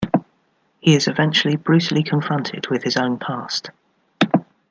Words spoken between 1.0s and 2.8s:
eventually brutally confronted